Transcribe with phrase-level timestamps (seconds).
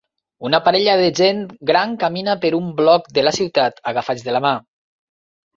[0.47, 4.43] Una parella de gent gran camina per un bloc de la ciutat, agafats de la
[4.49, 4.57] mà.